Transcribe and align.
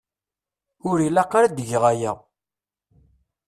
Ur 0.89 0.97
ilaq 1.07 1.31
ara 1.37 1.47
ad 1.49 1.59
geɣ 1.69 1.83
aya. 1.91 2.13